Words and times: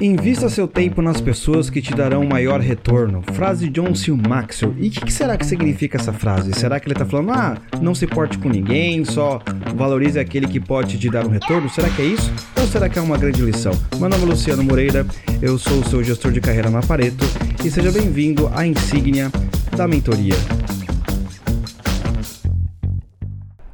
Invista 0.00 0.48
seu 0.48 0.68
tempo 0.68 1.02
nas 1.02 1.20
pessoas 1.20 1.68
que 1.68 1.82
te 1.82 1.92
darão 1.92 2.24
maior 2.24 2.60
retorno. 2.60 3.20
Frase 3.32 3.68
John 3.68 3.96
C. 3.96 4.12
Maxwell. 4.12 4.72
E 4.78 4.86
o 4.86 4.90
que, 4.92 5.00
que, 5.00 5.12
será 5.12 5.36
que 5.36 5.44
significa 5.44 5.98
essa 5.98 6.12
frase? 6.12 6.52
Será 6.52 6.78
que 6.78 6.86
ele 6.86 6.94
está 6.94 7.04
falando, 7.04 7.32
ah, 7.32 7.58
não 7.82 7.96
se 7.96 8.06
porte 8.06 8.38
com 8.38 8.48
ninguém, 8.48 9.04
só 9.04 9.42
valorize 9.74 10.16
aquele 10.16 10.46
que 10.46 10.60
pode 10.60 10.98
te 10.98 11.10
dar 11.10 11.26
um 11.26 11.30
retorno? 11.30 11.68
Será 11.68 11.90
que 11.90 12.00
é 12.00 12.04
isso? 12.04 12.32
Ou 12.60 12.66
será 12.68 12.88
que 12.88 12.96
é 12.96 13.02
uma 13.02 13.18
grande 13.18 13.42
lição? 13.42 13.72
Meu 13.98 14.08
nome 14.08 14.22
é 14.22 14.26
Luciano 14.26 14.62
Moreira, 14.62 15.04
eu 15.42 15.58
sou 15.58 15.80
o 15.80 15.84
seu 15.84 16.04
gestor 16.04 16.30
de 16.30 16.40
carreira 16.40 16.70
na 16.70 16.80
Pareto 16.80 17.24
e 17.64 17.68
seja 17.68 17.90
bem-vindo 17.90 18.48
à 18.54 18.64
insígnia 18.64 19.32
da 19.76 19.88
mentoria. 19.88 20.34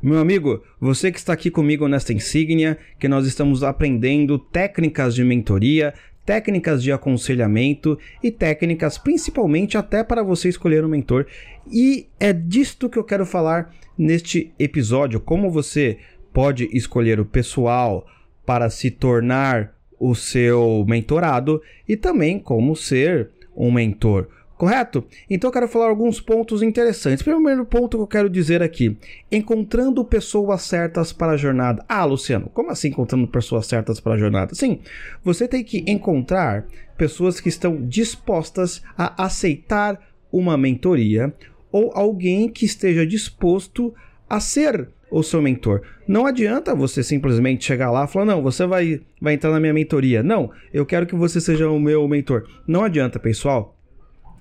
Meu 0.04 0.18
amigo, 0.18 0.62
você 0.78 1.10
que 1.10 1.18
está 1.18 1.32
aqui 1.32 1.50
comigo 1.50 1.88
nesta 1.88 2.12
insígnia, 2.12 2.76
que 2.98 3.08
nós 3.08 3.26
estamos 3.26 3.62
aprendendo 3.62 4.38
técnicas 4.38 5.14
de 5.14 5.24
mentoria, 5.24 5.94
técnicas 6.24 6.82
de 6.82 6.90
aconselhamento 6.90 7.98
e 8.22 8.30
técnicas 8.30 8.98
principalmente 8.98 9.76
até 9.76 10.02
para 10.02 10.22
você 10.22 10.48
escolher 10.48 10.84
um 10.84 10.88
mentor. 10.88 11.26
E 11.70 12.08
é 12.18 12.32
disto 12.32 12.88
que 12.88 12.98
eu 12.98 13.04
quero 13.04 13.26
falar 13.26 13.74
neste 13.96 14.52
episódio, 14.58 15.20
como 15.20 15.50
você 15.50 15.98
pode 16.32 16.68
escolher 16.72 17.20
o 17.20 17.24
pessoal 17.24 18.06
para 18.44 18.68
se 18.68 18.90
tornar 18.90 19.74
o 19.98 20.14
seu 20.14 20.84
mentorado 20.86 21.62
e 21.88 21.96
também 21.96 22.38
como 22.38 22.74
ser 22.74 23.30
um 23.56 23.70
mentor. 23.70 24.28
Correto? 24.56 25.04
Então 25.28 25.48
eu 25.48 25.52
quero 25.52 25.68
falar 25.68 25.88
alguns 25.88 26.20
pontos 26.20 26.62
interessantes. 26.62 27.22
Primeiro 27.22 27.66
ponto 27.66 27.96
que 27.96 28.02
eu 28.02 28.06
quero 28.06 28.30
dizer 28.30 28.62
aqui: 28.62 28.96
encontrando 29.30 30.04
pessoas 30.04 30.62
certas 30.62 31.12
para 31.12 31.32
a 31.32 31.36
jornada. 31.36 31.84
Ah, 31.88 32.04
Luciano, 32.04 32.48
como 32.54 32.70
assim 32.70 32.88
encontrando 32.88 33.26
pessoas 33.26 33.66
certas 33.66 33.98
para 33.98 34.14
a 34.14 34.18
jornada? 34.18 34.54
Sim, 34.54 34.80
você 35.24 35.48
tem 35.48 35.64
que 35.64 35.84
encontrar 35.88 36.66
pessoas 36.96 37.40
que 37.40 37.48
estão 37.48 37.84
dispostas 37.86 38.80
a 38.96 39.24
aceitar 39.24 40.00
uma 40.32 40.56
mentoria 40.56 41.34
ou 41.72 41.90
alguém 41.92 42.48
que 42.48 42.64
esteja 42.64 43.04
disposto 43.04 43.92
a 44.30 44.38
ser 44.38 44.88
o 45.10 45.22
seu 45.22 45.42
mentor. 45.42 45.82
Não 46.06 46.26
adianta 46.26 46.74
você 46.74 47.02
simplesmente 47.02 47.64
chegar 47.64 47.90
lá 47.90 48.04
e 48.04 48.08
falar: 48.08 48.26
"Não, 48.26 48.42
você 48.42 48.66
vai 48.66 49.00
vai 49.20 49.34
entrar 49.34 49.50
na 49.50 49.58
minha 49.58 49.74
mentoria". 49.74 50.22
Não, 50.22 50.50
eu 50.72 50.86
quero 50.86 51.06
que 51.06 51.14
você 51.16 51.40
seja 51.40 51.68
o 51.68 51.80
meu 51.80 52.06
mentor. 52.06 52.46
Não 52.66 52.84
adianta, 52.84 53.18
pessoal. 53.18 53.73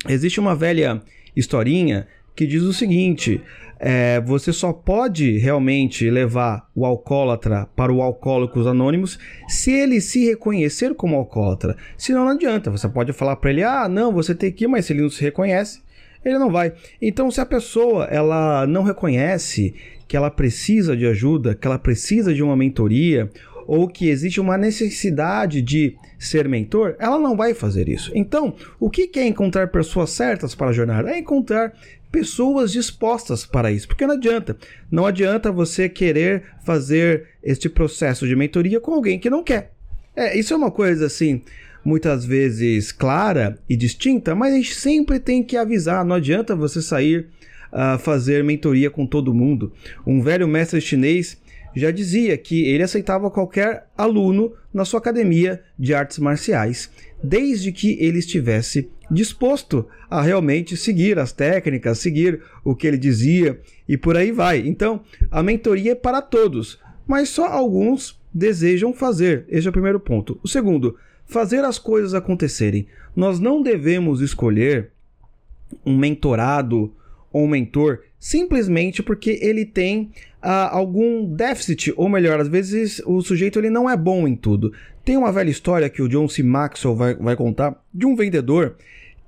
Existe 0.08 0.38
uma 0.38 0.54
velha 0.54 1.00
historinha 1.34 2.06
que 2.34 2.46
diz 2.46 2.62
o 2.62 2.72
seguinte: 2.72 3.40
é, 3.78 4.20
você 4.20 4.52
só 4.52 4.72
pode 4.72 5.38
realmente 5.38 6.08
levar 6.10 6.68
o 6.74 6.84
alcoólatra 6.84 7.66
para 7.76 7.92
o 7.92 8.02
Alcoólicos 8.02 8.66
Anônimos 8.66 9.18
se 9.48 9.72
ele 9.72 10.00
se 10.00 10.24
reconhecer 10.26 10.94
como 10.94 11.16
alcoólatra. 11.16 11.76
Senão 11.96 12.24
não 12.24 12.32
adianta. 12.32 12.70
Você 12.70 12.88
pode 12.88 13.12
falar 13.12 13.36
para 13.36 13.50
ele: 13.50 13.62
ah, 13.62 13.88
não, 13.88 14.12
você 14.12 14.34
tem 14.34 14.52
que 14.52 14.64
ir, 14.64 14.68
mas 14.68 14.86
se 14.86 14.92
ele 14.92 15.02
não 15.02 15.10
se 15.10 15.22
reconhece, 15.22 15.82
ele 16.24 16.38
não 16.38 16.50
vai. 16.50 16.72
Então, 17.00 17.30
se 17.30 17.40
a 17.40 17.46
pessoa 17.46 18.04
ela 18.04 18.66
não 18.66 18.82
reconhece 18.82 19.74
que 20.06 20.16
ela 20.16 20.30
precisa 20.30 20.96
de 20.96 21.06
ajuda, 21.06 21.54
que 21.54 21.66
ela 21.66 21.78
precisa 21.78 22.32
de 22.32 22.42
uma 22.42 22.56
mentoria 22.56 23.30
ou 23.66 23.88
que 23.88 24.08
existe 24.08 24.40
uma 24.40 24.56
necessidade 24.56 25.60
de 25.62 25.96
ser 26.18 26.48
mentor, 26.48 26.96
ela 26.98 27.18
não 27.18 27.36
vai 27.36 27.54
fazer 27.54 27.88
isso. 27.88 28.10
Então, 28.14 28.54
o 28.78 28.90
que 28.90 29.10
é 29.16 29.26
encontrar 29.26 29.68
pessoas 29.68 30.10
certas 30.10 30.54
para 30.54 30.68
a 30.68 30.72
jornada? 30.72 31.10
É 31.10 31.18
encontrar 31.18 31.72
pessoas 32.14 32.70
dispostas 32.70 33.44
para 33.44 33.72
isso, 33.72 33.88
porque 33.88 34.06
não 34.06 34.14
adianta. 34.14 34.56
Não 34.88 35.04
adianta 35.04 35.50
você 35.50 35.88
querer 35.88 36.44
fazer 36.64 37.28
este 37.42 37.68
processo 37.68 38.26
de 38.26 38.36
mentoria 38.36 38.80
com 38.80 38.94
alguém 38.94 39.18
que 39.18 39.28
não 39.28 39.42
quer. 39.42 39.72
É, 40.14 40.38
isso 40.38 40.54
é 40.54 40.56
uma 40.56 40.70
coisa 40.70 41.06
assim, 41.06 41.42
muitas 41.84 42.24
vezes 42.24 42.92
clara 42.92 43.58
e 43.68 43.76
distinta, 43.76 44.32
mas 44.32 44.54
a 44.54 44.56
gente 44.56 44.74
sempre 44.76 45.18
tem 45.18 45.42
que 45.42 45.56
avisar. 45.56 46.04
Não 46.04 46.14
adianta 46.14 46.54
você 46.54 46.80
sair 46.80 47.26
a 47.72 47.96
uh, 47.96 47.98
fazer 47.98 48.44
mentoria 48.44 48.88
com 48.88 49.04
todo 49.04 49.34
mundo. 49.34 49.72
Um 50.06 50.22
velho 50.22 50.46
mestre 50.46 50.80
chinês 50.80 51.36
já 51.74 51.90
dizia 51.90 52.36
que 52.36 52.66
ele 52.66 52.82
aceitava 52.82 53.30
qualquer 53.30 53.86
aluno 53.96 54.52
na 54.72 54.84
sua 54.84 54.98
academia 54.98 55.62
de 55.78 55.94
artes 55.94 56.18
marciais, 56.18 56.90
desde 57.22 57.72
que 57.72 57.96
ele 58.00 58.18
estivesse 58.18 58.90
disposto 59.10 59.86
a 60.08 60.22
realmente 60.22 60.76
seguir 60.76 61.18
as 61.18 61.32
técnicas, 61.32 61.98
seguir 61.98 62.40
o 62.64 62.74
que 62.74 62.86
ele 62.86 62.96
dizia 62.96 63.60
e 63.88 63.96
por 63.96 64.16
aí 64.16 64.30
vai. 64.30 64.60
Então, 64.60 65.02
a 65.30 65.42
mentoria 65.42 65.92
é 65.92 65.96
para 65.96 66.22
todos, 66.22 66.78
mas 67.06 67.28
só 67.28 67.46
alguns 67.46 68.18
desejam 68.32 68.92
fazer. 68.92 69.44
Esse 69.48 69.66
é 69.66 69.70
o 69.70 69.72
primeiro 69.72 70.00
ponto. 70.00 70.38
O 70.42 70.48
segundo, 70.48 70.96
fazer 71.26 71.64
as 71.64 71.78
coisas 71.78 72.14
acontecerem. 72.14 72.86
Nós 73.14 73.38
não 73.38 73.62
devemos 73.62 74.20
escolher 74.20 74.90
um 75.84 75.96
mentorado 75.96 76.92
ou 77.32 77.44
um 77.44 77.48
mentor 77.48 78.00
simplesmente 78.24 79.02
porque 79.02 79.38
ele 79.42 79.66
tem 79.66 80.10
uh, 80.42 80.70
algum 80.70 81.26
déficit, 81.26 81.92
ou 81.94 82.08
melhor, 82.08 82.40
às 82.40 82.48
vezes 82.48 83.02
o 83.04 83.20
sujeito 83.20 83.58
ele 83.58 83.68
não 83.68 83.88
é 83.88 83.94
bom 83.94 84.26
em 84.26 84.34
tudo. 84.34 84.72
Tem 85.04 85.14
uma 85.14 85.30
velha 85.30 85.50
história 85.50 85.90
que 85.90 86.00
o 86.00 86.08
John 86.08 86.26
C. 86.26 86.42
Maxwell 86.42 86.96
vai, 86.96 87.14
vai 87.16 87.36
contar 87.36 87.78
de 87.92 88.06
um 88.06 88.16
vendedor 88.16 88.76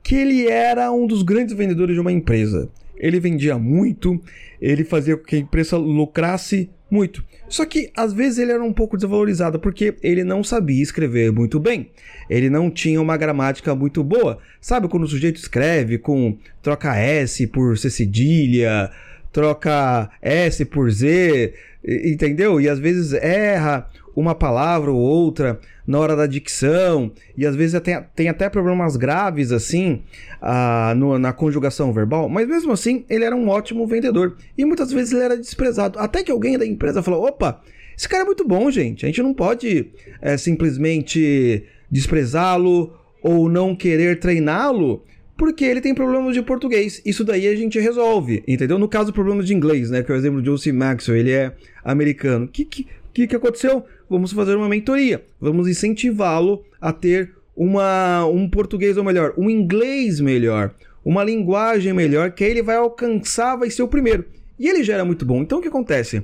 que 0.03 0.15
ele 0.15 0.49
era 0.49 0.91
um 0.91 1.07
dos 1.07 1.23
grandes 1.23 1.55
vendedores 1.55 1.95
de 1.95 2.01
uma 2.01 2.11
empresa. 2.11 2.71
Ele 2.97 3.21
vendia 3.21 3.59
muito, 3.59 4.19
ele 4.59 4.83
fazia 4.83 5.15
com 5.19 5.25
que 5.25 5.37
a 5.37 5.41
empresa 5.41 5.77
lucrasse 5.77 6.71
muito. 6.91 7.25
Só 7.49 7.65
que 7.65 7.91
às 7.97 8.13
vezes 8.13 8.39
ele 8.39 8.53
era 8.53 8.63
um 8.63 8.73
pouco 8.73 8.97
desvalorizado 8.97 9.59
porque 9.59 9.97
ele 10.03 10.25
não 10.25 10.43
sabia 10.43 10.83
escrever 10.83 11.33
muito 11.33 11.59
bem. 11.59 11.91
Ele 12.29 12.49
não 12.49 12.71
tinha 12.71 13.01
uma 13.01 13.17
gramática 13.17 13.75
muito 13.75 14.03
boa. 14.03 14.39
Sabe 14.61 14.89
quando 14.89 15.05
o 15.05 15.09
sujeito 15.09 15.37
escreve 15.37 15.99
com 15.99 16.37
troca 16.63 16.97
S 16.97 17.47
por 17.49 17.77
C 17.79 17.91
cedilha, 17.91 18.91
troca 19.37 20.09
S 20.23 20.65
por 20.65 20.91
Z, 20.91 21.53
entendeu? 21.87 22.59
E 22.59 22.71
às 22.71 22.79
vezes 22.79 23.13
erra 23.13 23.87
uma 24.17 24.35
palavra 24.35 24.91
ou 24.91 24.99
outra 24.99 25.61
na 25.87 25.99
hora 25.99 26.17
da 26.17 26.27
dicção, 26.27 27.13
e 27.37 27.45
às 27.45 27.55
vezes 27.55 27.79
tem, 27.83 28.03
tem 28.15 28.29
até 28.31 28.49
problemas 28.49 28.97
graves 28.97 29.53
assim 29.53 30.03
uh, 30.41 30.95
no, 30.97 31.19
na 31.19 31.35
conjugação 31.35 31.93
verbal, 31.93 32.31
mas 32.31 32.49
mesmo 32.49 32.73
assim 32.73 33.05
ele 33.11 33.25
era 33.25 33.37
um 33.37 33.51
ótimo 33.51 33.87
vendedor 33.87 34.39
e 34.57 34.65
muitas 34.65 34.91
vezes 34.91 35.13
ele 35.13 35.25
era 35.25 35.37
desprezado. 35.37 35.99
Até 35.99 36.25
que 36.25 36.33
alguém 36.33 36.57
da 36.57 36.65
empresa 36.65 37.03
falou: 37.03 37.27
opa, 37.27 37.61
esse 37.95 38.09
cara 38.09 38.23
é 38.23 38.27
muito 38.27 38.49
bom, 38.49 38.71
gente, 38.71 39.05
a 39.05 39.09
gente 39.09 39.23
não 39.23 39.35
pode 39.35 39.91
é, 40.23 40.39
simplesmente 40.39 41.63
desprezá-lo 41.91 42.99
ou 43.23 43.51
não 43.51 43.77
querer 43.77 44.19
treiná-lo 44.19 45.05
porque 45.37 45.65
ele 45.65 45.81
tem 45.81 45.95
problemas 45.95 46.35
de 46.35 46.43
português. 46.43 47.03
Isso 47.05 47.25
daí 47.25 47.47
a 47.47 47.55
gente 47.55 47.79
resolve, 47.79 48.43
entendeu? 48.49 48.79
No 48.79 48.89
caso, 48.89 49.13
problemas 49.13 49.47
de 49.47 49.55
inglês, 49.55 49.91
né? 49.91 50.03
Que 50.03 50.11
é 50.11 50.15
o 50.15 50.19
exemplo 50.19 50.41
de 50.41 50.47
Josie 50.47 50.73
Maxwell, 50.73 51.19
ele 51.19 51.33
é 51.33 51.53
americano. 51.85 52.47
O 52.47 52.49
que, 52.49 52.65
que, 52.65 53.27
que 53.27 53.37
aconteceu? 53.37 53.85
Vamos 54.09 54.33
fazer 54.33 54.55
uma 54.55 54.69
mentoria. 54.69 55.25
Vamos 55.41 55.69
incentivá-lo 55.69 56.65
a 56.81 56.93
ter 56.93 57.33
uma, 57.55 58.27
um 58.27 58.49
português, 58.49 58.97
ou 58.97 59.05
melhor, 59.05 59.35
um 59.37 59.49
inglês 59.49 60.21
melhor, 60.21 60.75
uma 61.05 61.25
linguagem 61.25 61.93
melhor, 61.93 62.33
que 62.33 62.45
aí 62.45 62.51
ele 62.51 62.63
vai 62.63 62.77
alcançar, 62.77 63.57
vai 63.57 63.71
ser 63.71 63.83
o 63.83 63.89
primeiro. 63.89 64.25
E 64.59 64.69
ele 64.69 64.83
já 64.83 64.95
era 64.95 65.05
muito 65.05 65.25
bom. 65.25 65.43
Então 65.43 65.59
o 65.59 65.63
que 65.63 65.69
acontece? 65.69 66.23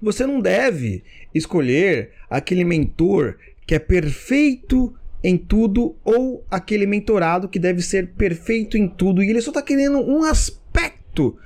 Você 0.00 0.26
não 0.26 0.40
deve 0.40 1.02
escolher 1.34 2.10
aquele 2.30 2.64
mentor 2.64 3.36
que 3.66 3.74
é 3.74 3.78
perfeito 3.78 4.94
em 5.22 5.36
tudo 5.36 5.96
ou 6.04 6.44
aquele 6.50 6.86
mentorado 6.86 7.48
que 7.48 7.58
deve 7.58 7.82
ser 7.82 8.08
perfeito 8.12 8.76
em 8.76 8.88
tudo 8.88 9.22
e 9.22 9.30
ele 9.30 9.40
só 9.40 9.50
está 9.50 9.62
querendo 9.62 9.98
um 9.98 10.22
aspecto, 10.22 11.36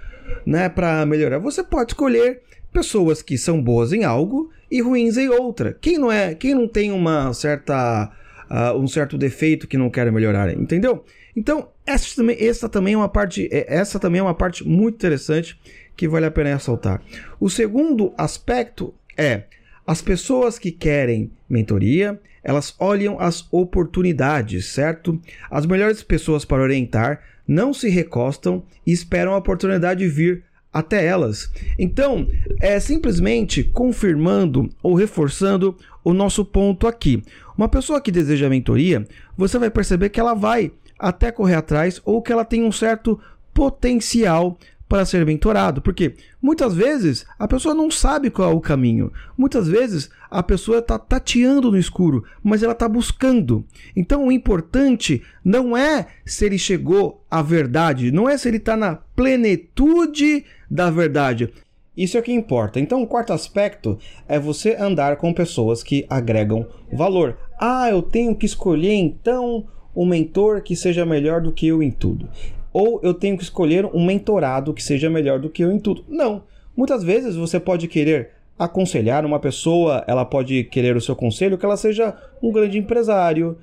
né, 0.44 0.69
para 0.69 1.04
melhorar. 1.06 1.38
Você 1.38 1.62
pode 1.62 1.92
escolher 1.92 2.42
pessoas 2.72 3.22
que 3.22 3.36
são 3.38 3.62
boas 3.62 3.92
em 3.92 4.04
algo 4.04 4.50
e 4.70 4.81
ruins 4.81 5.16
em 5.16 5.28
outra. 5.28 5.76
Quem 5.81 5.98
não 5.98 6.10
é, 6.10 6.34
quem 6.34 6.54
não 6.54 6.69
tem 6.69 6.92
uma 6.92 7.32
certa 7.32 8.12
uh, 8.50 8.76
um 8.76 8.88
certo 8.88 9.17
defeito 9.17 9.67
que 9.69 9.78
não 9.78 9.88
quer 9.88 10.11
melhorar, 10.11 10.52
entendeu? 10.52 11.05
Então, 11.37 11.69
essa 11.87 12.16
também, 12.16 12.37
essa 12.40 12.69
também 12.69 12.94
é 12.94 12.96
uma 12.96 13.08
parte, 13.08 13.49
é, 13.52 13.66
essa 13.69 13.99
também 13.99 14.19
é 14.19 14.23
uma 14.23 14.34
parte 14.34 14.66
muito 14.66 14.96
interessante 14.96 15.58
que 15.96 16.08
vale 16.08 16.26
a 16.26 16.31
pena 16.31 16.55
ressaltar. 16.55 17.00
O 17.38 17.49
segundo 17.49 18.12
aspecto 18.19 18.93
é 19.16 19.44
as 19.87 20.02
pessoas 20.02 20.58
que 20.58 20.70
querem 20.73 21.31
mentoria, 21.49 22.20
elas 22.42 22.75
olham 22.78 23.20
as 23.20 23.46
oportunidades, 23.50 24.66
certo? 24.66 25.20
As 25.50 25.66
melhores 25.66 26.02
pessoas 26.02 26.44
para 26.44 26.62
orientar 26.62 27.20
não 27.46 27.75
se 27.75 27.88
recostam 27.88 28.62
e 28.87 28.92
esperam 28.92 29.32
a 29.32 29.38
oportunidade 29.38 30.06
vir 30.06 30.44
até 30.72 31.04
elas. 31.04 31.50
Então, 31.78 32.28
é 32.60 32.78
simplesmente 32.78 33.64
confirmando 33.64 34.69
ou 34.82 34.94
reforçando 34.94 35.76
o 36.04 36.12
nosso 36.12 36.44
ponto 36.44 36.87
aqui. 36.87 37.22
Uma 37.56 37.69
pessoa 37.69 38.00
que 38.00 38.12
deseja 38.12 38.48
mentoria, 38.48 39.06
você 39.37 39.58
vai 39.58 39.70
perceber 39.70 40.10
que 40.10 40.20
ela 40.20 40.34
vai 40.34 40.72
até 40.98 41.32
correr 41.32 41.54
atrás 41.54 42.00
ou 42.04 42.22
que 42.22 42.32
ela 42.32 42.44
tem 42.44 42.62
um 42.62 42.72
certo 42.72 43.19
potencial 43.52 44.56
para 44.90 45.06
ser 45.06 45.25
mentorado, 45.25 45.81
porque 45.81 46.16
muitas 46.42 46.75
vezes 46.75 47.25
a 47.38 47.46
pessoa 47.46 47.72
não 47.72 47.92
sabe 47.92 48.28
qual 48.28 48.50
é 48.50 48.54
o 48.54 48.60
caminho, 48.60 49.12
muitas 49.38 49.69
vezes 49.69 50.10
a 50.28 50.42
pessoa 50.42 50.78
está 50.78 50.98
tateando 50.98 51.70
no 51.70 51.78
escuro, 51.78 52.25
mas 52.42 52.60
ela 52.60 52.72
está 52.72 52.88
buscando. 52.88 53.64
Então 53.94 54.26
o 54.26 54.32
importante 54.32 55.22
não 55.44 55.76
é 55.76 56.08
se 56.26 56.44
ele 56.44 56.58
chegou 56.58 57.25
à 57.31 57.40
verdade, 57.40 58.10
não 58.10 58.28
é 58.28 58.37
se 58.37 58.48
ele 58.48 58.56
está 58.56 58.76
na 58.76 58.96
plenitude 58.96 60.44
da 60.69 60.90
verdade. 60.90 61.52
Isso 61.96 62.16
é 62.16 62.20
o 62.20 62.22
que 62.22 62.32
importa. 62.32 62.81
Então, 62.81 63.02
o 63.02 63.06
quarto 63.06 63.32
aspecto 63.32 63.98
é 64.26 64.38
você 64.38 64.75
andar 64.75 65.16
com 65.16 65.34
pessoas 65.34 65.82
que 65.82 66.06
agregam 66.08 66.66
valor. 66.90 67.37
Ah, 67.60 67.90
eu 67.90 68.00
tenho 68.00 68.34
que 68.34 68.46
escolher 68.46 68.94
então 68.94 69.66
um 69.94 70.06
mentor 70.06 70.62
que 70.62 70.75
seja 70.75 71.04
melhor 71.04 71.42
do 71.42 71.52
que 71.52 71.66
eu 71.66 71.82
em 71.82 71.90
tudo 71.90 72.28
ou 72.72 73.00
eu 73.02 73.14
tenho 73.14 73.37
que 73.37 73.43
escolher 73.43 73.87
um 73.87 74.05
mentorado 74.05 74.75
que 74.75 74.82
seja 74.82 75.11
melhor 75.11 75.38
do 75.38 75.50
que 75.50 75.64
eu 75.64 75.72
em 75.72 75.78
tudo. 75.78 76.05
Não. 76.08 76.43
Muitas 76.76 77.02
vezes 77.02 77.37
você 77.37 77.58
pode 77.58 77.88
querer 77.88 78.31
aconselhar 78.58 79.25
uma 79.25 79.40
pessoa, 79.40 80.05
ela 80.06 80.25
pode 80.25 80.64
querer 80.64 80.96
o 80.96 81.00
seu 81.00 81.17
conselho 81.17 81.56
que 81.56 81.64
ela 81.64 81.76
seja 81.76 82.14
um 82.43 82.52
grande 82.52 82.78
empresário, 82.78 83.56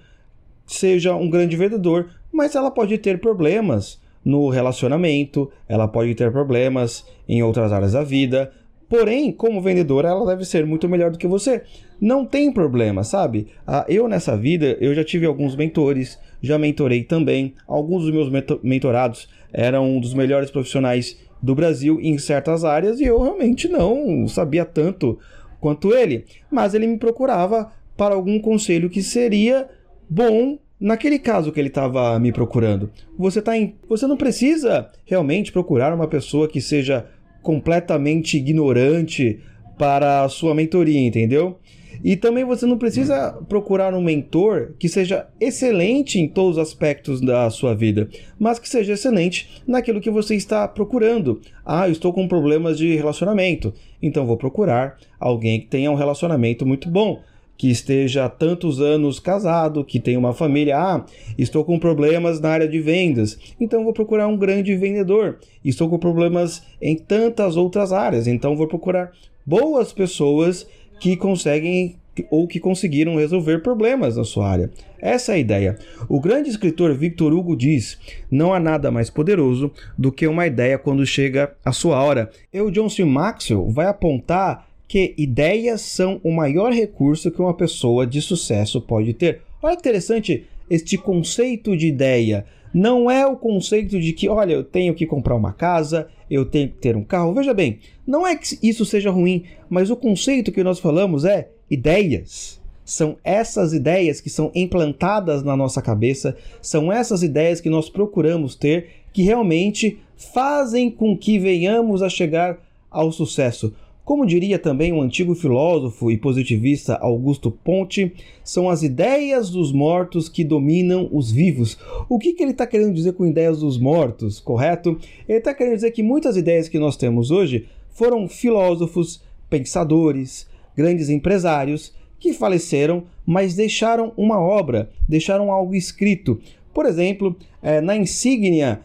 seja 0.65 1.15
um 1.15 1.29
grande 1.29 1.55
vendedor, 1.55 2.09
mas 2.31 2.55
ela 2.55 2.71
pode 2.71 2.97
ter 2.97 3.19
problemas 3.19 4.01
no 4.25 4.49
relacionamento, 4.49 5.49
ela 5.69 5.87
pode 5.87 6.13
ter 6.15 6.31
problemas 6.31 7.05
em 7.29 7.41
outras 7.41 7.71
áreas 7.71 7.93
da 7.93 8.03
vida. 8.03 8.51
Porém, 8.89 9.31
como 9.31 9.61
vendedora, 9.61 10.09
ela 10.09 10.25
deve 10.25 10.43
ser 10.45 10.65
muito 10.65 10.89
melhor 10.89 11.11
do 11.11 11.17
que 11.17 11.27
você. 11.27 11.63
Não 11.99 12.25
tem 12.25 12.51
problema, 12.51 13.03
sabe? 13.03 13.47
Ah, 13.65 13.85
eu 13.89 14.07
nessa 14.07 14.37
vida, 14.37 14.77
eu 14.79 14.93
já 14.93 15.03
tive 15.03 15.25
alguns 15.25 15.55
mentores, 15.55 16.19
já 16.41 16.57
mentorei 16.57 17.03
também. 17.03 17.55
Alguns 17.67 18.03
dos 18.03 18.11
meus 18.11 18.59
mentorados 18.63 19.27
eram 19.51 19.89
um 19.89 19.99
dos 19.99 20.13
melhores 20.13 20.51
profissionais 20.51 21.17
do 21.41 21.55
Brasil 21.55 21.99
em 22.01 22.17
certas 22.17 22.63
áreas 22.63 22.99
e 22.99 23.05
eu 23.05 23.21
realmente 23.21 23.67
não 23.67 24.27
sabia 24.27 24.65
tanto 24.65 25.17
quanto 25.59 25.93
ele. 25.93 26.25
Mas 26.51 26.73
ele 26.73 26.87
me 26.87 26.97
procurava 26.97 27.71
para 27.95 28.13
algum 28.13 28.39
conselho 28.39 28.89
que 28.89 29.01
seria 29.01 29.67
bom 30.09 30.59
naquele 30.79 31.17
caso 31.17 31.51
que 31.51 31.59
ele 31.59 31.69
estava 31.69 32.19
me 32.19 32.31
procurando. 32.31 32.91
Você, 33.17 33.41
tá 33.41 33.57
em... 33.57 33.75
Você 33.89 34.05
não 34.05 34.17
precisa 34.17 34.89
realmente 35.05 35.51
procurar 35.51 35.93
uma 35.93 36.07
pessoa 36.07 36.47
que 36.47 36.61
seja 36.61 37.07
completamente 37.41 38.37
ignorante 38.37 39.39
para 39.77 40.23
a 40.23 40.29
sua 40.29 40.53
mentoria, 40.53 40.99
entendeu? 40.99 41.57
E 42.03 42.15
também 42.15 42.43
você 42.43 42.65
não 42.65 42.77
precisa 42.77 43.33
procurar 43.47 43.93
um 43.93 44.01
mentor 44.01 44.73
que 44.79 44.89
seja 44.89 45.27
excelente 45.39 46.19
em 46.19 46.27
todos 46.27 46.57
os 46.57 46.63
aspectos 46.63 47.21
da 47.21 47.49
sua 47.49 47.73
vida, 47.73 48.09
mas 48.39 48.59
que 48.59 48.69
seja 48.69 48.93
excelente 48.93 49.61
naquilo 49.67 50.01
que 50.01 50.09
você 50.09 50.35
está 50.35 50.67
procurando. 50.67 51.41
Ah, 51.65 51.87
eu 51.87 51.91
estou 51.91 52.13
com 52.13 52.27
problemas 52.27 52.77
de 52.77 52.95
relacionamento, 52.95 53.73
então 54.01 54.25
vou 54.25 54.37
procurar 54.37 54.97
alguém 55.19 55.59
que 55.59 55.67
tenha 55.67 55.91
um 55.91 55.95
relacionamento 55.95 56.65
muito 56.65 56.89
bom 56.89 57.21
que 57.57 57.69
esteja 57.69 58.25
há 58.25 58.29
tantos 58.29 58.79
anos 58.79 59.19
casado, 59.19 59.83
que 59.83 59.99
tenha 59.99 60.19
uma 60.19 60.33
família. 60.33 60.77
Ah, 60.77 61.05
estou 61.37 61.65
com 61.65 61.79
problemas 61.79 62.39
na 62.39 62.49
área 62.49 62.67
de 62.67 62.79
vendas, 62.79 63.37
então 63.59 63.83
vou 63.83 63.93
procurar 63.93 64.27
um 64.27 64.37
grande 64.37 64.75
vendedor. 64.75 65.39
Estou 65.65 65.89
com 65.89 65.97
problemas 65.97 66.61
em 66.79 66.95
tantas 66.95 67.57
outras 67.57 67.91
áreas, 67.91 68.27
então 68.27 68.55
vou 68.55 68.67
procurar 68.67 69.11
boas 69.45 69.91
pessoas 69.91 70.67
que 70.99 71.15
conseguem 71.15 71.95
ou 72.31 72.47
que 72.47 72.59
conseguiram 72.59 73.15
resolver 73.15 73.59
problemas 73.59 74.17
na 74.17 74.23
sua 74.23 74.49
área. 74.49 74.71
Essa 74.99 75.33
é 75.33 75.35
a 75.35 75.39
ideia. 75.39 75.77
O 76.09 76.19
grande 76.19 76.49
escritor 76.49 76.93
Victor 76.95 77.33
Hugo 77.33 77.55
diz: 77.55 77.97
não 78.31 78.53
há 78.53 78.59
nada 78.59 78.89
mais 78.89 79.09
poderoso 79.09 79.71
do 79.97 80.11
que 80.11 80.27
uma 80.27 80.47
ideia 80.47 80.77
quando 80.77 81.05
chega 81.05 81.55
a 81.63 81.71
sua 81.71 82.01
hora. 82.01 82.31
Eu, 82.51 82.71
John 82.71 82.89
C. 82.89 83.03
Maxwell, 83.05 83.69
vai 83.69 83.87
apontar 83.87 84.67
que 84.87 85.13
ideias 85.17 85.81
são 85.81 86.19
o 86.23 86.31
maior 86.31 86.71
recurso 86.71 87.29
que 87.29 87.41
uma 87.41 87.53
pessoa 87.53 88.07
de 88.07 88.21
sucesso 88.21 88.81
pode 88.81 89.13
ter. 89.13 89.41
Olha 89.61 89.75
que 89.75 89.81
interessante 89.81 90.45
este 90.69 90.97
conceito 90.97 91.75
de 91.75 91.87
ideia. 91.87 92.45
Não 92.73 93.09
é 93.09 93.25
o 93.25 93.35
conceito 93.35 93.99
de 93.99 94.13
que, 94.13 94.27
olha, 94.29 94.53
eu 94.53 94.63
tenho 94.63 94.93
que 94.93 95.05
comprar 95.05 95.35
uma 95.35 95.53
casa, 95.53 96.07
eu 96.29 96.45
tenho 96.45 96.69
que 96.69 96.75
ter 96.75 96.95
um 96.95 97.03
carro. 97.03 97.33
Veja 97.33 97.53
bem, 97.53 97.79
não 98.05 98.25
é 98.25 98.35
que 98.35 98.57
isso 98.61 98.85
seja 98.85 99.09
ruim, 99.09 99.43
mas 99.69 99.89
o 99.89 99.95
conceito 99.95 100.51
que 100.51 100.63
nós 100.63 100.79
falamos 100.79 101.25
é 101.25 101.49
ideias. 101.69 102.61
São 102.85 103.17
essas 103.23 103.73
ideias 103.73 104.21
que 104.21 104.29
são 104.29 104.51
implantadas 104.55 105.43
na 105.43 105.57
nossa 105.57 105.81
cabeça, 105.81 106.37
são 106.61 106.91
essas 106.91 107.21
ideias 107.21 107.59
que 107.59 107.69
nós 107.69 107.89
procuramos 107.89 108.55
ter 108.55 108.87
que 109.11 109.23
realmente 109.23 109.99
fazem 110.15 110.89
com 110.89 111.17
que 111.17 111.37
venhamos 111.37 112.01
a 112.01 112.09
chegar 112.09 112.57
ao 112.89 113.11
sucesso. 113.11 113.73
Como 114.07 114.25
diria 114.25 114.57
também 114.57 114.93
um 114.93 115.01
antigo 115.01 115.35
filósofo 115.35 116.09
e 116.09 116.17
positivista 116.17 116.95
Augusto 116.95 117.51
Ponte, 117.51 118.13
são 118.41 118.69
as 118.69 118.81
ideias 118.81 119.49
dos 119.49 119.73
mortos 119.73 120.29
que 120.29 120.45
dominam 120.45 121.09
os 121.11 121.29
vivos. 121.29 121.77
O 122.07 122.17
que, 122.17 122.31
que 122.31 122.41
ele 122.41 122.51
está 122.51 122.65
querendo 122.65 122.93
dizer 122.93 123.11
com 123.11 123.25
ideias 123.25 123.59
dos 123.59 123.77
mortos, 123.77 124.39
correto? 124.39 124.97
Ele 125.27 125.39
está 125.39 125.53
querendo 125.53 125.75
dizer 125.75 125.91
que 125.91 126.01
muitas 126.01 126.37
ideias 126.37 126.69
que 126.69 126.79
nós 126.79 126.95
temos 126.95 127.31
hoje 127.31 127.67
foram 127.89 128.29
filósofos, 128.29 129.21
pensadores, 129.49 130.47
grandes 130.73 131.09
empresários 131.09 131.93
que 132.17 132.31
faleceram, 132.31 133.03
mas 133.25 133.55
deixaram 133.55 134.13
uma 134.15 134.39
obra, 134.39 134.89
deixaram 135.05 135.51
algo 135.51 135.75
escrito. 135.75 136.39
Por 136.73 136.85
exemplo, 136.85 137.35
é, 137.61 137.81
na 137.81 137.97
insígnia 137.97 138.79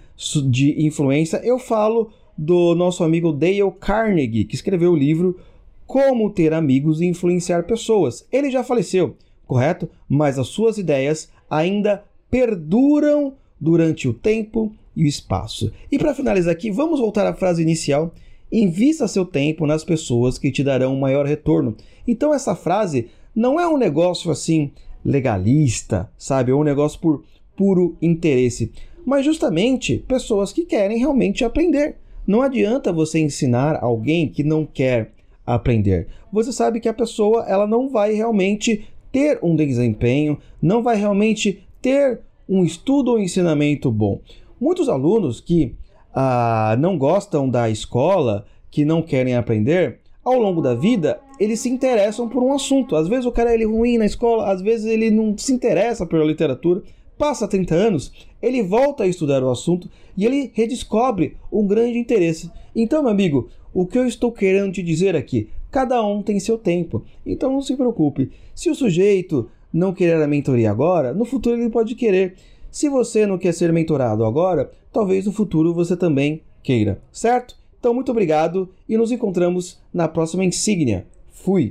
de 0.50 0.84
influência, 0.84 1.40
eu 1.44 1.60
falo 1.60 2.10
do 2.36 2.74
nosso 2.74 3.04
amigo 3.04 3.32
Dale 3.32 3.70
Carnegie, 3.80 4.44
que 4.44 4.54
escreveu 4.54 4.92
o 4.92 4.96
livro 4.96 5.38
Como 5.86 6.30
Ter 6.30 6.52
Amigos 6.52 7.00
e 7.00 7.06
Influenciar 7.06 7.64
Pessoas. 7.64 8.26
Ele 8.32 8.50
já 8.50 8.64
faleceu, 8.64 9.16
correto? 9.46 9.88
Mas 10.08 10.38
as 10.38 10.48
suas 10.48 10.78
ideias 10.78 11.30
ainda 11.50 12.04
perduram 12.30 13.34
durante 13.60 14.08
o 14.08 14.14
tempo 14.14 14.72
e 14.96 15.04
o 15.04 15.06
espaço. 15.06 15.72
E 15.90 15.98
para 15.98 16.14
finalizar 16.14 16.52
aqui, 16.52 16.70
vamos 16.70 17.00
voltar 17.00 17.26
à 17.26 17.34
frase 17.34 17.62
inicial. 17.62 18.12
Invista 18.50 19.08
seu 19.08 19.24
tempo 19.24 19.66
nas 19.66 19.84
pessoas 19.84 20.38
que 20.38 20.50
te 20.50 20.62
darão 20.62 20.96
maior 20.96 21.26
retorno. 21.26 21.76
Então 22.06 22.34
essa 22.34 22.54
frase 22.54 23.08
não 23.34 23.58
é 23.58 23.66
um 23.66 23.78
negócio 23.78 24.30
assim 24.30 24.70
legalista, 25.04 26.10
sabe? 26.18 26.52
Ou 26.52 26.60
um 26.60 26.64
negócio 26.64 27.00
por 27.00 27.24
puro 27.56 27.96
interesse, 28.00 28.72
mas 29.04 29.24
justamente 29.24 29.98
pessoas 30.08 30.52
que 30.52 30.64
querem 30.64 30.98
realmente 30.98 31.44
aprender. 31.44 31.96
Não 32.26 32.42
adianta 32.42 32.92
você 32.92 33.18
ensinar 33.18 33.78
alguém 33.82 34.28
que 34.28 34.44
não 34.44 34.64
quer 34.64 35.12
aprender. 35.46 36.06
Você 36.32 36.52
sabe 36.52 36.80
que 36.80 36.88
a 36.88 36.94
pessoa 36.94 37.44
ela 37.48 37.66
não 37.66 37.88
vai 37.88 38.12
realmente 38.12 38.88
ter 39.10 39.38
um 39.42 39.54
desempenho, 39.56 40.38
não 40.60 40.82
vai 40.82 40.96
realmente 40.96 41.62
ter 41.80 42.20
um 42.48 42.64
estudo 42.64 43.12
ou 43.12 43.18
ensinamento 43.18 43.90
bom. 43.90 44.20
Muitos 44.60 44.88
alunos 44.88 45.40
que 45.40 45.74
ah, 46.14 46.76
não 46.78 46.96
gostam 46.96 47.48
da 47.48 47.68
escola, 47.68 48.46
que 48.70 48.84
não 48.84 49.02
querem 49.02 49.34
aprender, 49.34 49.98
ao 50.24 50.38
longo 50.38 50.62
da 50.62 50.74
vida, 50.74 51.20
eles 51.40 51.60
se 51.60 51.68
interessam 51.68 52.28
por 52.28 52.42
um 52.42 52.52
assunto. 52.52 52.94
Às 52.94 53.08
vezes 53.08 53.26
o 53.26 53.32
cara 53.32 53.54
é 53.54 53.64
ruim 53.64 53.98
na 53.98 54.06
escola, 54.06 54.50
às 54.50 54.62
vezes 54.62 54.86
ele 54.86 55.10
não 55.10 55.36
se 55.36 55.52
interessa 55.52 56.06
pela 56.06 56.24
literatura, 56.24 56.82
Passa 57.22 57.46
30 57.46 57.72
anos, 57.72 58.12
ele 58.42 58.64
volta 58.64 59.04
a 59.04 59.06
estudar 59.06 59.44
o 59.44 59.48
assunto 59.48 59.88
e 60.16 60.26
ele 60.26 60.50
redescobre 60.52 61.36
um 61.52 61.64
grande 61.64 61.96
interesse. 61.96 62.50
Então, 62.74 63.00
meu 63.00 63.12
amigo, 63.12 63.48
o 63.72 63.86
que 63.86 63.96
eu 63.96 64.08
estou 64.08 64.32
querendo 64.32 64.72
te 64.72 64.82
dizer 64.82 65.14
aqui? 65.14 65.48
Cada 65.70 66.04
um 66.04 66.20
tem 66.20 66.40
seu 66.40 66.58
tempo. 66.58 67.04
Então 67.24 67.52
não 67.52 67.62
se 67.62 67.76
preocupe. 67.76 68.32
Se 68.56 68.68
o 68.68 68.74
sujeito 68.74 69.48
não 69.72 69.94
querer 69.94 70.20
a 70.20 70.26
mentoria 70.26 70.68
agora, 70.68 71.14
no 71.14 71.24
futuro 71.24 71.60
ele 71.60 71.70
pode 71.70 71.94
querer. 71.94 72.34
Se 72.72 72.88
você 72.88 73.24
não 73.24 73.38
quer 73.38 73.54
ser 73.54 73.72
mentorado 73.72 74.24
agora, 74.24 74.72
talvez 74.92 75.24
no 75.24 75.30
futuro 75.30 75.72
você 75.72 75.96
também 75.96 76.42
queira, 76.60 77.00
certo? 77.12 77.56
Então, 77.78 77.94
muito 77.94 78.10
obrigado 78.10 78.68
e 78.88 78.96
nos 78.96 79.12
encontramos 79.12 79.80
na 79.94 80.08
próxima 80.08 80.44
insígnia. 80.44 81.06
Fui! 81.30 81.70